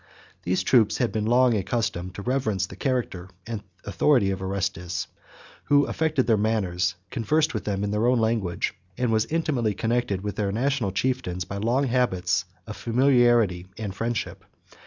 These 0.41 0.63
troops 0.63 0.97
had 0.97 1.11
been 1.11 1.27
long 1.27 1.55
accustomed 1.55 2.15
to 2.15 2.23
reverence 2.23 2.65
the 2.65 2.75
character 2.75 3.29
and 3.45 3.61
authority 3.85 4.31
of 4.31 4.41
Orestes, 4.41 5.05
who 5.65 5.85
affected 5.85 6.25
their 6.25 6.37
manners, 6.37 6.95
conversed 7.11 7.53
with 7.53 7.65
them 7.65 7.83
in 7.83 7.91
their 7.91 8.07
own 8.07 8.17
language, 8.17 8.73
and 8.97 9.11
was 9.11 9.25
intimately 9.27 9.75
connected 9.75 10.21
with 10.21 10.37
their 10.37 10.51
national 10.51 10.91
chieftains, 10.91 11.45
by 11.45 11.57
long 11.57 11.83
habits 11.83 12.45
of 12.65 12.77
familiarity 12.77 13.67
and 13.77 13.93
friendship. 13.93 14.43